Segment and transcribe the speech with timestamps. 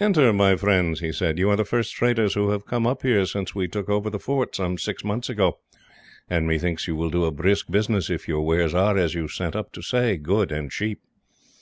[0.00, 1.38] "Enter, my friends," he said.
[1.38, 4.18] "You are the first traders who have come up here since we took over the
[4.18, 5.60] fort, some six months ago,
[6.28, 9.54] and methinks you will do a brisk business if your wares are, as you sent
[9.54, 11.00] up to say, good and cheap."